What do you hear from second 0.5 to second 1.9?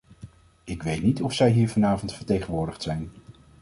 Ik weet niet of zij hier